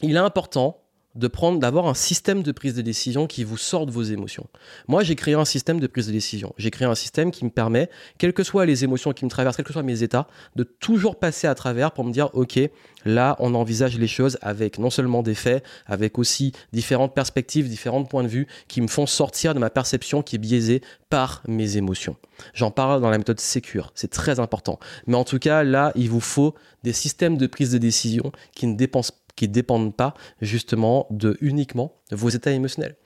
il 0.00 0.14
est 0.14 0.18
important 0.18 0.85
de 1.16 1.28
prendre, 1.28 1.58
d'avoir 1.58 1.86
un 1.86 1.94
système 1.94 2.42
de 2.42 2.52
prise 2.52 2.74
de 2.74 2.82
décision 2.82 3.26
qui 3.26 3.44
vous 3.44 3.56
sort 3.56 3.86
de 3.86 3.90
vos 3.90 4.02
émotions. 4.02 4.46
Moi, 4.86 5.02
j'ai 5.02 5.16
créé 5.16 5.34
un 5.34 5.44
système 5.44 5.80
de 5.80 5.86
prise 5.86 6.06
de 6.06 6.12
décision. 6.12 6.54
J'ai 6.58 6.70
créé 6.70 6.86
un 6.86 6.94
système 6.94 7.30
qui 7.30 7.44
me 7.44 7.50
permet, 7.50 7.88
quelles 8.18 8.32
que 8.32 8.42
soient 8.42 8.66
les 8.66 8.84
émotions 8.84 9.12
qui 9.12 9.24
me 9.24 9.30
traversent, 9.30 9.56
quels 9.56 9.64
que 9.64 9.72
soient 9.72 9.82
mes 9.82 10.02
états, 10.02 10.26
de 10.54 10.62
toujours 10.62 11.18
passer 11.18 11.46
à 11.46 11.54
travers 11.54 11.92
pour 11.92 12.04
me 12.04 12.12
dire, 12.12 12.30
OK, 12.34 12.58
là, 13.04 13.36
on 13.38 13.54
envisage 13.54 13.98
les 13.98 14.06
choses 14.06 14.38
avec 14.42 14.78
non 14.78 14.90
seulement 14.90 15.22
des 15.22 15.34
faits, 15.34 15.64
avec 15.86 16.18
aussi 16.18 16.52
différentes 16.72 17.14
perspectives, 17.14 17.68
différents 17.68 18.04
points 18.04 18.22
de 18.22 18.28
vue 18.28 18.46
qui 18.68 18.80
me 18.80 18.88
font 18.88 19.06
sortir 19.06 19.54
de 19.54 19.58
ma 19.58 19.70
perception 19.70 20.22
qui 20.22 20.36
est 20.36 20.40
biaisée 20.40 20.82
par 21.08 21.42
mes 21.48 21.76
émotions. 21.76 22.16
J'en 22.52 22.70
parle 22.70 23.00
dans 23.00 23.10
la 23.10 23.18
méthode 23.18 23.40
Secure, 23.40 23.92
c'est 23.94 24.10
très 24.10 24.40
important. 24.40 24.78
Mais 25.06 25.14
en 25.14 25.24
tout 25.24 25.38
cas, 25.38 25.62
là, 25.62 25.92
il 25.94 26.10
vous 26.10 26.20
faut 26.20 26.54
des 26.82 26.92
systèmes 26.92 27.36
de 27.36 27.46
prise 27.46 27.72
de 27.72 27.78
décision 27.78 28.32
qui 28.54 28.66
ne 28.66 28.76
dépensent 28.76 29.14
qui 29.36 29.48
dépendent 29.48 29.94
pas 29.94 30.14
justement 30.40 31.06
de 31.10 31.36
uniquement 31.40 31.92
vos 32.10 32.28
états 32.28 32.52
émotionnels. 32.52 32.96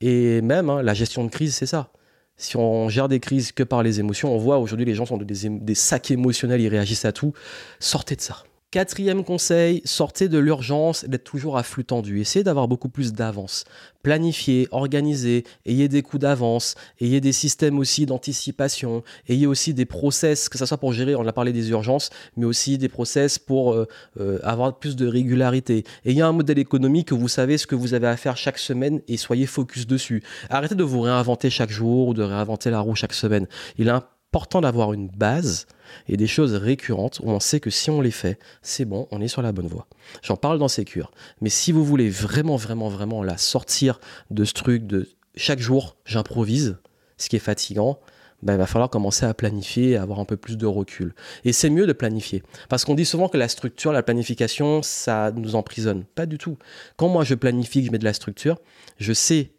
Et 0.00 0.40
même 0.40 0.70
hein, 0.70 0.82
la 0.82 0.94
gestion 0.94 1.24
de 1.24 1.28
crise, 1.28 1.54
c'est 1.54 1.66
ça. 1.66 1.90
Si 2.36 2.56
on 2.56 2.88
gère 2.88 3.08
des 3.08 3.18
crises 3.18 3.50
que 3.50 3.64
par 3.64 3.82
les 3.82 3.98
émotions, 3.98 4.32
on 4.32 4.38
voit 4.38 4.58
aujourd'hui 4.58 4.86
les 4.86 4.94
gens 4.94 5.06
sont 5.06 5.18
des 5.18 5.74
sacs 5.74 6.12
émotionnels, 6.12 6.60
ils 6.60 6.68
réagissent 6.68 7.04
à 7.04 7.12
tout. 7.12 7.32
Sortez 7.80 8.14
de 8.14 8.20
ça. 8.20 8.44
Quatrième 8.70 9.24
conseil, 9.24 9.80
sortez 9.86 10.28
de 10.28 10.36
l'urgence 10.36 11.06
d'être 11.06 11.24
toujours 11.24 11.56
à 11.56 11.62
flux 11.62 11.86
tendu. 11.86 12.20
Essayez 12.20 12.44
d'avoir 12.44 12.68
beaucoup 12.68 12.90
plus 12.90 13.14
d'avance. 13.14 13.64
Planifiez, 14.02 14.68
organisez, 14.72 15.44
ayez 15.64 15.88
des 15.88 16.02
coups 16.02 16.20
d'avance, 16.20 16.74
ayez 17.00 17.22
des 17.22 17.32
systèmes 17.32 17.78
aussi 17.78 18.04
d'anticipation, 18.04 19.02
ayez 19.26 19.46
aussi 19.46 19.72
des 19.72 19.86
process, 19.86 20.50
que 20.50 20.58
ce 20.58 20.66
soit 20.66 20.76
pour 20.76 20.92
gérer, 20.92 21.14
on 21.14 21.26
a 21.26 21.32
parlé 21.32 21.54
des 21.54 21.70
urgences, 21.70 22.10
mais 22.36 22.44
aussi 22.44 22.76
des 22.76 22.90
process 22.90 23.38
pour 23.38 23.72
euh, 23.72 23.88
euh, 24.20 24.38
avoir 24.42 24.78
plus 24.78 24.96
de 24.96 25.06
régularité. 25.06 25.84
Ayez 26.04 26.20
un 26.20 26.32
modèle 26.32 26.58
économique 26.58 27.08
que 27.08 27.14
vous 27.14 27.28
savez 27.28 27.56
ce 27.56 27.66
que 27.66 27.74
vous 27.74 27.94
avez 27.94 28.08
à 28.08 28.18
faire 28.18 28.36
chaque 28.36 28.58
semaine 28.58 29.00
et 29.08 29.16
soyez 29.16 29.46
focus 29.46 29.86
dessus. 29.86 30.22
Arrêtez 30.50 30.74
de 30.74 30.84
vous 30.84 31.00
réinventer 31.00 31.48
chaque 31.48 31.70
jour 31.70 32.08
ou 32.08 32.12
de 32.12 32.22
réinventer 32.22 32.68
la 32.68 32.80
roue 32.80 32.94
chaque 32.94 33.14
semaine. 33.14 33.46
Il 33.78 33.88
important 34.30 34.60
d'avoir 34.60 34.92
une 34.92 35.08
base 35.08 35.66
et 36.06 36.18
des 36.18 36.26
choses 36.26 36.54
récurrentes 36.54 37.18
où 37.22 37.30
on 37.30 37.40
sait 37.40 37.60
que 37.60 37.70
si 37.70 37.88
on 37.88 38.02
les 38.02 38.10
fait, 38.10 38.38
c'est 38.60 38.84
bon, 38.84 39.08
on 39.10 39.22
est 39.22 39.28
sur 39.28 39.40
la 39.40 39.52
bonne 39.52 39.66
voie. 39.66 39.86
J'en 40.22 40.36
parle 40.36 40.58
dans 40.58 40.68
ces 40.68 40.84
cures. 40.84 41.10
Mais 41.40 41.48
si 41.48 41.72
vous 41.72 41.82
voulez 41.82 42.10
vraiment, 42.10 42.56
vraiment, 42.56 42.88
vraiment 42.88 43.22
la 43.22 43.38
sortir 43.38 44.00
de 44.30 44.44
ce 44.44 44.52
truc 44.52 44.86
de 44.86 45.08
chaque 45.34 45.60
jour, 45.60 45.96
j'improvise, 46.04 46.76
ce 47.16 47.30
qui 47.30 47.36
est 47.36 47.40
fatigant, 47.40 47.98
ben, 48.42 48.52
il 48.52 48.58
va 48.58 48.66
falloir 48.66 48.90
commencer 48.90 49.24
à 49.24 49.32
planifier 49.32 49.96
avoir 49.96 50.20
un 50.20 50.26
peu 50.26 50.36
plus 50.36 50.58
de 50.58 50.66
recul. 50.66 51.14
Et 51.44 51.54
c'est 51.54 51.70
mieux 51.70 51.86
de 51.86 51.92
planifier. 51.94 52.42
Parce 52.68 52.84
qu'on 52.84 52.94
dit 52.94 53.06
souvent 53.06 53.28
que 53.28 53.38
la 53.38 53.48
structure, 53.48 53.92
la 53.92 54.02
planification, 54.02 54.82
ça 54.82 55.32
nous 55.34 55.54
emprisonne. 55.54 56.04
Pas 56.04 56.26
du 56.26 56.36
tout. 56.36 56.58
Quand 56.96 57.08
moi 57.08 57.24
je 57.24 57.34
planifie, 57.34 57.80
que 57.80 57.86
je 57.86 57.92
mets 57.92 57.98
de 57.98 58.04
la 58.04 58.12
structure, 58.12 58.58
je 58.98 59.14
sais 59.14 59.52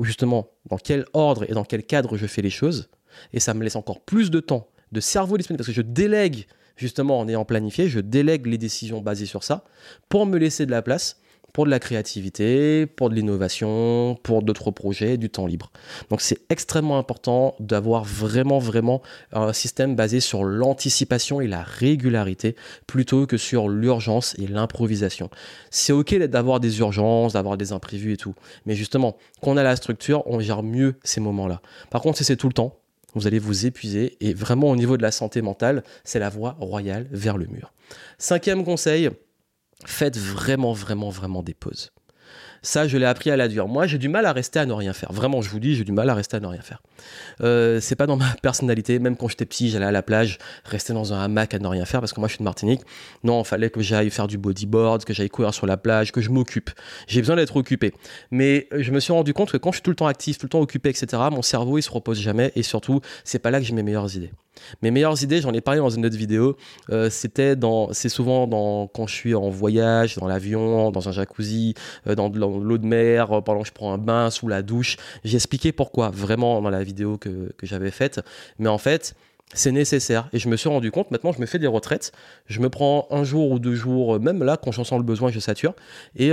justement 0.00 0.48
dans 0.68 0.78
quel 0.78 1.06
ordre 1.14 1.44
et 1.48 1.54
dans 1.54 1.64
quel 1.64 1.84
cadre 1.84 2.16
je 2.16 2.26
fais 2.26 2.42
les 2.42 2.50
choses. 2.50 2.90
Et 3.32 3.40
ça 3.40 3.54
me 3.54 3.62
laisse 3.62 3.76
encore 3.76 4.00
plus 4.00 4.30
de 4.30 4.40
temps 4.40 4.68
de 4.92 5.00
cerveau 5.00 5.36
disponible, 5.36 5.58
parce 5.58 5.68
que 5.68 5.74
je 5.74 5.82
délègue, 5.82 6.46
justement 6.76 7.18
en 7.18 7.28
ayant 7.28 7.44
planifié, 7.44 7.88
je 7.88 8.00
délègue 8.00 8.46
les 8.46 8.58
décisions 8.58 9.00
basées 9.00 9.26
sur 9.26 9.42
ça, 9.42 9.64
pour 10.08 10.26
me 10.26 10.38
laisser 10.38 10.64
de 10.64 10.70
la 10.70 10.82
place 10.82 11.20
pour 11.56 11.64
de 11.64 11.70
la 11.70 11.78
créativité, 11.78 12.84
pour 12.84 13.08
de 13.08 13.14
l'innovation, 13.14 14.18
pour 14.22 14.42
d'autres 14.42 14.70
projets, 14.70 15.16
du 15.16 15.30
temps 15.30 15.46
libre. 15.46 15.72
Donc 16.10 16.20
c'est 16.20 16.40
extrêmement 16.50 16.98
important 16.98 17.54
d'avoir 17.60 18.04
vraiment, 18.04 18.58
vraiment 18.58 19.00
un 19.32 19.54
système 19.54 19.96
basé 19.96 20.20
sur 20.20 20.44
l'anticipation 20.44 21.40
et 21.40 21.46
la 21.46 21.62
régularité 21.62 22.56
plutôt 22.86 23.26
que 23.26 23.38
sur 23.38 23.70
l'urgence 23.70 24.36
et 24.38 24.46
l'improvisation. 24.46 25.30
C'est 25.70 25.94
ok 25.94 26.18
d'avoir 26.24 26.60
des 26.60 26.80
urgences, 26.80 27.32
d'avoir 27.32 27.56
des 27.56 27.72
imprévus 27.72 28.12
et 28.12 28.18
tout. 28.18 28.34
Mais 28.66 28.74
justement, 28.74 29.16
quand 29.40 29.52
on 29.52 29.56
a 29.56 29.62
la 29.62 29.76
structure, 29.76 30.24
on 30.26 30.40
gère 30.40 30.62
mieux 30.62 30.96
ces 31.04 31.22
moments-là. 31.22 31.62
Par 31.88 32.02
contre, 32.02 32.18
si 32.18 32.24
c'est 32.24 32.36
tout 32.36 32.48
le 32.48 32.52
temps, 32.52 32.76
vous 33.16 33.26
allez 33.26 33.38
vous 33.38 33.66
épuiser 33.66 34.16
et 34.20 34.34
vraiment 34.34 34.70
au 34.70 34.76
niveau 34.76 34.96
de 34.96 35.02
la 35.02 35.10
santé 35.10 35.42
mentale, 35.42 35.82
c'est 36.04 36.18
la 36.18 36.28
voie 36.28 36.56
royale 36.60 37.08
vers 37.10 37.38
le 37.38 37.46
mur. 37.46 37.72
Cinquième 38.18 38.64
conseil, 38.64 39.10
faites 39.84 40.18
vraiment, 40.18 40.72
vraiment, 40.72 41.10
vraiment 41.10 41.42
des 41.42 41.54
pauses. 41.54 41.92
Ça, 42.62 42.88
je 42.88 42.98
l'ai 42.98 43.06
appris 43.06 43.30
à 43.30 43.36
la 43.36 43.48
dure. 43.48 43.68
Moi, 43.68 43.86
j'ai 43.86 43.98
du 43.98 44.08
mal 44.08 44.26
à 44.26 44.32
rester 44.32 44.58
à 44.58 44.66
ne 44.66 44.72
rien 44.72 44.92
faire. 44.92 45.12
Vraiment, 45.12 45.40
je 45.40 45.50
vous 45.50 45.60
dis, 45.60 45.76
j'ai 45.76 45.84
du 45.84 45.92
mal 45.92 46.10
à 46.10 46.14
rester 46.14 46.36
à 46.36 46.40
ne 46.40 46.46
rien 46.46 46.60
faire. 46.60 46.82
Euh, 47.42 47.80
c'est 47.80 47.94
pas 47.94 48.06
dans 48.06 48.16
ma 48.16 48.34
personnalité. 48.42 48.98
Même 48.98 49.16
quand 49.16 49.28
j'étais 49.28 49.46
petit, 49.46 49.70
j'allais 49.70 49.86
à 49.86 49.92
la 49.92 50.02
plage, 50.02 50.38
rester 50.64 50.92
dans 50.92 51.12
un 51.12 51.20
hamac 51.20 51.54
à 51.54 51.58
ne 51.58 51.66
rien 51.68 51.84
faire 51.84 52.00
parce 52.00 52.12
que 52.12 52.20
moi, 52.20 52.28
je 52.28 52.34
suis 52.34 52.38
de 52.40 52.44
Martinique. 52.44 52.80
Non, 53.22 53.42
il 53.42 53.46
fallait 53.46 53.70
que 53.70 53.80
j'aille 53.80 54.10
faire 54.10 54.26
du 54.26 54.38
bodyboard, 54.38 55.04
que 55.04 55.14
j'aille 55.14 55.30
courir 55.30 55.54
sur 55.54 55.66
la 55.66 55.76
plage, 55.76 56.12
que 56.12 56.20
je 56.20 56.30
m'occupe. 56.30 56.70
J'ai 57.06 57.20
besoin 57.20 57.36
d'être 57.36 57.56
occupé. 57.56 57.92
Mais 58.30 58.68
je 58.72 58.90
me 58.90 59.00
suis 59.00 59.12
rendu 59.12 59.32
compte 59.32 59.52
que 59.52 59.58
quand 59.58 59.70
je 59.70 59.76
suis 59.76 59.82
tout 59.82 59.90
le 59.90 59.96
temps 59.96 60.06
actif, 60.06 60.38
tout 60.38 60.46
le 60.46 60.50
temps 60.50 60.60
occupé, 60.60 60.88
etc., 60.88 61.22
mon 61.30 61.42
cerveau, 61.42 61.78
il 61.78 61.82
se 61.82 61.90
repose 61.90 62.20
jamais. 62.20 62.52
Et 62.56 62.62
surtout, 62.62 63.00
c'est 63.24 63.38
pas 63.38 63.50
là 63.50 63.60
que 63.60 63.66
j'ai 63.66 63.74
mes 63.74 63.82
meilleures 63.82 64.14
idées. 64.16 64.32
Mes 64.82 64.90
meilleures 64.90 65.22
idées, 65.22 65.40
j'en 65.40 65.52
ai 65.52 65.60
parlé 65.60 65.80
dans 65.80 65.90
une 65.90 66.06
autre 66.06 66.16
vidéo, 66.16 66.56
euh, 66.90 67.10
c'était 67.10 67.56
dans, 67.56 67.92
c'est 67.92 68.08
souvent 68.08 68.46
dans, 68.46 68.86
quand 68.88 69.06
je 69.06 69.14
suis 69.14 69.34
en 69.34 69.48
voyage, 69.48 70.16
dans 70.16 70.26
l'avion, 70.26 70.90
dans 70.90 71.08
un 71.08 71.12
jacuzzi, 71.12 71.74
euh, 72.06 72.14
dans 72.14 72.28
l'eau 72.28 72.78
de 72.78 72.86
mer, 72.86 73.32
euh, 73.32 73.40
pendant 73.40 73.62
que 73.62 73.68
je 73.68 73.72
prends 73.72 73.92
un 73.92 73.98
bain, 73.98 74.30
sous 74.30 74.48
la 74.48 74.62
douche. 74.62 74.96
J'ai 75.24 75.36
expliqué 75.36 75.72
pourquoi, 75.72 76.10
vraiment 76.10 76.60
dans 76.60 76.70
la 76.70 76.82
vidéo 76.82 77.18
que, 77.18 77.52
que 77.56 77.66
j'avais 77.66 77.90
faite. 77.90 78.20
Mais 78.58 78.68
en 78.68 78.78
fait, 78.78 79.14
c'est 79.54 79.72
nécessaire. 79.72 80.28
Et 80.32 80.38
je 80.38 80.48
me 80.48 80.56
suis 80.56 80.68
rendu 80.68 80.90
compte, 80.90 81.10
maintenant 81.10 81.32
je 81.32 81.40
me 81.40 81.46
fais 81.46 81.58
des 81.58 81.66
retraites, 81.66 82.12
je 82.46 82.60
me 82.60 82.68
prends 82.68 83.06
un 83.10 83.24
jour 83.24 83.50
ou 83.50 83.58
deux 83.58 83.74
jours, 83.74 84.18
même 84.20 84.42
là, 84.42 84.56
quand 84.56 84.72
j'en 84.72 84.84
sens 84.84 84.98
le 84.98 85.04
besoin, 85.04 85.30
je 85.30 85.38
sature. 85.38 85.74
Et 86.16 86.32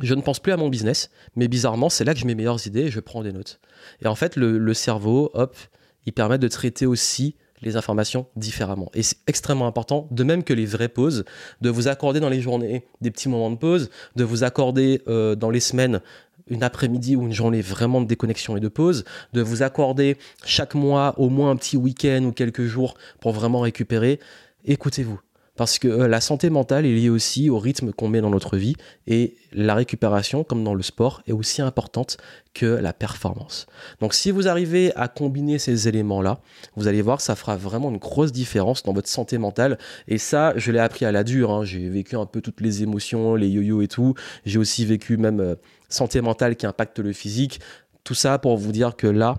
je 0.00 0.14
ne 0.14 0.20
pense 0.22 0.40
plus 0.40 0.52
à 0.52 0.56
mon 0.56 0.68
business, 0.68 1.10
mais 1.36 1.48
bizarrement, 1.48 1.88
c'est 1.88 2.04
là 2.04 2.14
que 2.14 2.20
j'ai 2.20 2.26
mes 2.26 2.34
meilleures 2.34 2.66
idées 2.66 2.82
et 2.82 2.90
je 2.90 3.00
prends 3.00 3.22
des 3.22 3.32
notes. 3.32 3.60
Et 4.00 4.06
en 4.06 4.14
fait, 4.14 4.36
le, 4.36 4.58
le 4.58 4.74
cerveau, 4.74 5.30
hop, 5.34 5.56
il 6.06 6.12
permet 6.12 6.38
de 6.38 6.48
traiter 6.48 6.86
aussi 6.86 7.36
les 7.62 7.76
informations 7.76 8.26
différemment. 8.36 8.90
Et 8.94 9.02
c'est 9.02 9.18
extrêmement 9.26 9.66
important, 9.66 10.08
de 10.10 10.24
même 10.24 10.42
que 10.42 10.52
les 10.52 10.66
vraies 10.66 10.88
pauses, 10.88 11.24
de 11.60 11.70
vous 11.70 11.88
accorder 11.88 12.20
dans 12.20 12.28
les 12.28 12.40
journées 12.40 12.84
des 13.00 13.10
petits 13.10 13.28
moments 13.28 13.50
de 13.50 13.56
pause, 13.56 13.88
de 14.16 14.24
vous 14.24 14.44
accorder 14.44 15.02
euh, 15.06 15.34
dans 15.34 15.50
les 15.50 15.60
semaines 15.60 16.00
une 16.48 16.64
après-midi 16.64 17.14
ou 17.14 17.22
une 17.22 17.32
journée 17.32 17.60
vraiment 17.60 18.00
de 18.00 18.06
déconnexion 18.06 18.56
et 18.56 18.60
de 18.60 18.68
pause, 18.68 19.04
de 19.32 19.40
vous 19.40 19.62
accorder 19.62 20.16
chaque 20.44 20.74
mois 20.74 21.14
au 21.18 21.28
moins 21.28 21.50
un 21.50 21.56
petit 21.56 21.76
week-end 21.76 22.24
ou 22.24 22.32
quelques 22.32 22.64
jours 22.64 22.94
pour 23.20 23.32
vraiment 23.32 23.60
récupérer. 23.60 24.18
Écoutez-vous, 24.64 25.20
parce 25.56 25.78
que 25.78 25.88
euh, 25.88 26.08
la 26.08 26.20
santé 26.20 26.50
mentale 26.50 26.86
est 26.86 26.94
liée 26.94 27.10
aussi 27.10 27.50
au 27.50 27.58
rythme 27.58 27.92
qu'on 27.92 28.08
met 28.08 28.20
dans 28.20 28.30
notre 28.30 28.56
vie 28.56 28.74
et 29.06 29.36
la 29.52 29.74
récupération, 29.74 30.44
comme 30.44 30.64
dans 30.64 30.74
le 30.74 30.82
sport, 30.82 31.22
est 31.26 31.32
aussi 31.32 31.60
importante 31.60 32.16
que 32.54 32.66
la 32.66 32.92
performance. 32.92 33.66
Donc 34.00 34.14
si 34.14 34.30
vous 34.30 34.48
arrivez 34.48 34.94
à 34.96 35.08
combiner 35.08 35.58
ces 35.58 35.88
éléments-là, 35.88 36.40
vous 36.76 36.88
allez 36.88 37.02
voir 37.02 37.20
ça 37.20 37.36
fera 37.36 37.56
vraiment 37.56 37.90
une 37.90 37.98
grosse 37.98 38.32
différence 38.32 38.82
dans 38.82 38.92
votre 38.92 39.08
santé 39.08 39.38
mentale. 39.38 39.78
Et 40.08 40.18
ça, 40.18 40.54
je 40.56 40.72
l'ai 40.72 40.78
appris 40.78 41.04
à 41.04 41.12
la 41.12 41.24
dure. 41.24 41.50
Hein. 41.50 41.64
J'ai 41.64 41.88
vécu 41.88 42.16
un 42.16 42.26
peu 42.26 42.40
toutes 42.40 42.60
les 42.60 42.82
émotions, 42.82 43.34
les 43.34 43.48
yo-yo 43.48 43.82
et 43.82 43.88
tout. 43.88 44.14
J'ai 44.46 44.58
aussi 44.58 44.86
vécu 44.86 45.16
même 45.16 45.40
euh, 45.40 45.54
santé 45.88 46.20
mentale 46.20 46.56
qui 46.56 46.66
impacte 46.66 46.98
le 46.98 47.12
physique. 47.12 47.60
Tout 48.04 48.14
ça 48.14 48.38
pour 48.38 48.56
vous 48.56 48.72
dire 48.72 48.96
que 48.96 49.06
là, 49.06 49.36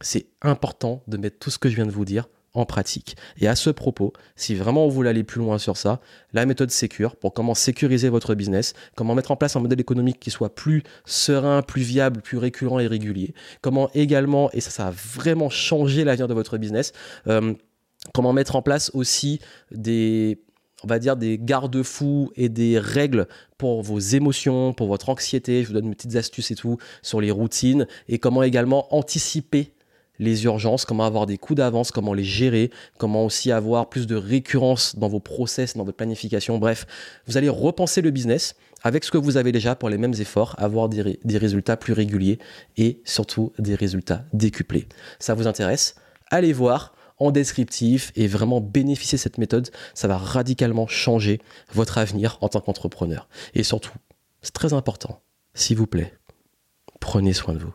c'est 0.00 0.26
important 0.42 1.02
de 1.08 1.16
mettre 1.16 1.38
tout 1.38 1.50
ce 1.50 1.58
que 1.58 1.70
je 1.70 1.76
viens 1.76 1.86
de 1.86 1.90
vous 1.90 2.04
dire 2.04 2.28
en 2.58 2.66
pratique. 2.66 3.16
Et 3.38 3.48
à 3.48 3.54
ce 3.54 3.70
propos, 3.70 4.12
si 4.34 4.54
vraiment 4.54 4.86
vous 4.86 4.94
voulez 4.94 5.10
aller 5.10 5.24
plus 5.24 5.40
loin 5.40 5.58
sur 5.58 5.76
ça, 5.76 6.00
la 6.32 6.46
méthode 6.46 6.70
Secure 6.70 7.16
pour 7.16 7.32
comment 7.32 7.54
sécuriser 7.54 8.08
votre 8.08 8.34
business, 8.34 8.74
comment 8.94 9.14
mettre 9.14 9.30
en 9.30 9.36
place 9.36 9.56
un 9.56 9.60
modèle 9.60 9.80
économique 9.80 10.18
qui 10.20 10.30
soit 10.30 10.54
plus 10.54 10.82
serein, 11.04 11.62
plus 11.62 11.82
viable, 11.82 12.20
plus 12.22 12.38
récurrent 12.38 12.78
et 12.78 12.86
régulier, 12.86 13.34
comment 13.60 13.90
également, 13.94 14.50
et 14.52 14.60
ça, 14.60 14.70
ça 14.70 14.88
a 14.88 14.90
vraiment 14.90 15.50
changé 15.50 16.04
l'avenir 16.04 16.28
de 16.28 16.34
votre 16.34 16.58
business, 16.58 16.92
euh, 17.26 17.54
comment 18.14 18.32
mettre 18.32 18.56
en 18.56 18.62
place 18.62 18.90
aussi 18.94 19.40
des 19.70 20.40
on 20.84 20.88
va 20.88 20.98
dire 20.98 21.16
des 21.16 21.38
garde-fous 21.40 22.30
et 22.36 22.48
des 22.48 22.78
règles 22.78 23.26
pour 23.58 23.82
vos 23.82 23.98
émotions, 23.98 24.74
pour 24.74 24.88
votre 24.88 25.08
anxiété. 25.08 25.62
Je 25.62 25.68
vous 25.68 25.72
donne 25.72 25.88
mes 25.88 25.94
petites 25.94 26.16
astuces 26.16 26.50
et 26.50 26.54
tout 26.54 26.76
sur 27.02 27.20
les 27.20 27.30
routines 27.30 27.86
et 28.08 28.18
comment 28.18 28.42
également 28.42 28.94
anticiper 28.94 29.72
les 30.18 30.44
urgences, 30.44 30.84
comment 30.84 31.04
avoir 31.04 31.26
des 31.26 31.38
coups 31.38 31.58
d'avance, 31.58 31.90
comment 31.90 32.14
les 32.14 32.24
gérer, 32.24 32.70
comment 32.98 33.24
aussi 33.24 33.52
avoir 33.52 33.88
plus 33.88 34.06
de 34.06 34.16
récurrence 34.16 34.96
dans 34.96 35.08
vos 35.08 35.20
process, 35.20 35.76
dans 35.76 35.84
votre 35.84 35.96
planification. 35.96 36.58
Bref, 36.58 36.86
vous 37.26 37.36
allez 37.36 37.48
repenser 37.48 38.02
le 38.02 38.10
business 38.10 38.54
avec 38.82 39.04
ce 39.04 39.10
que 39.10 39.18
vous 39.18 39.36
avez 39.36 39.52
déjà 39.52 39.74
pour 39.74 39.88
les 39.88 39.98
mêmes 39.98 40.14
efforts, 40.14 40.54
avoir 40.58 40.88
des, 40.88 41.18
résultats 41.38 41.76
plus 41.76 41.92
réguliers 41.92 42.38
et 42.76 43.00
surtout 43.04 43.52
des 43.58 43.74
résultats 43.74 44.24
décuplés. 44.32 44.86
Ça 45.18 45.34
vous 45.34 45.46
intéresse? 45.46 45.96
Allez 46.30 46.52
voir 46.52 46.94
en 47.18 47.30
descriptif 47.30 48.12
et 48.14 48.26
vraiment 48.26 48.60
bénéficier 48.60 49.16
de 49.16 49.22
cette 49.22 49.38
méthode. 49.38 49.70
Ça 49.94 50.06
va 50.06 50.18
radicalement 50.18 50.86
changer 50.86 51.40
votre 51.72 51.98
avenir 51.98 52.38
en 52.42 52.48
tant 52.48 52.60
qu'entrepreneur. 52.60 53.28
Et 53.54 53.62
surtout, 53.62 53.94
c'est 54.42 54.52
très 54.52 54.72
important, 54.72 55.20
s'il 55.54 55.78
vous 55.78 55.86
plaît, 55.86 56.12
prenez 57.00 57.32
soin 57.32 57.54
de 57.54 57.58
vous. 57.58 57.72